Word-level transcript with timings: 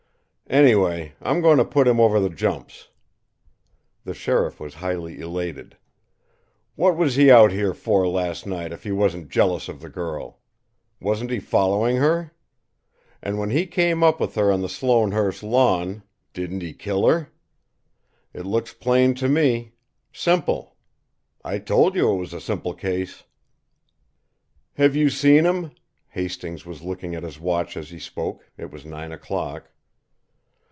"Anyway, 0.49 1.13
I'm 1.21 1.39
going 1.39 1.59
to 1.59 1.63
put 1.63 1.87
him 1.87 1.97
over 2.01 2.19
the 2.19 2.29
jumps!" 2.29 2.89
The 4.03 4.13
sheriff 4.13 4.59
was 4.59 4.73
highly 4.73 5.17
elated. 5.17 5.77
"What 6.75 6.97
was 6.97 7.15
he 7.15 7.31
out 7.31 7.53
here 7.53 7.73
for 7.73 8.05
last 8.05 8.45
night 8.45 8.73
if 8.73 8.83
he 8.83 8.91
wasn't 8.91 9.29
jealous 9.29 9.69
of 9.69 9.79
the 9.79 9.87
girl? 9.87 10.39
Wasn't 10.99 11.31
he 11.31 11.39
following 11.39 11.95
her? 11.97 12.33
And, 13.23 13.39
when 13.39 13.49
he 13.49 13.65
came 13.65 14.03
up 14.03 14.19
with 14.19 14.35
her 14.35 14.51
on 14.51 14.59
the 14.61 14.67
Sloanehurst 14.67 15.41
lawn, 15.41 16.03
didn't 16.33 16.61
he 16.63 16.73
kill 16.73 17.07
her? 17.07 17.29
It 18.33 18.45
looks 18.45 18.73
plain 18.73 19.15
to 19.15 19.29
me; 19.29 19.71
simple. 20.11 20.75
I 21.45 21.59
told 21.59 21.95
you 21.95 22.11
it 22.11 22.17
was 22.17 22.33
a 22.33 22.41
simple 22.41 22.73
case!" 22.73 23.23
"Have 24.73 24.97
you 24.97 25.09
seen 25.09 25.45
him?" 25.45 25.71
Hastings 26.09 26.65
was 26.65 26.81
looking 26.83 27.15
at 27.15 27.23
his 27.23 27.39
watch 27.39 27.77
as 27.77 27.89
he 27.91 27.99
spoke 27.99 28.43
it 28.57 28.69
was 28.69 28.83
nine 28.85 29.13
o'clock. 29.13 29.69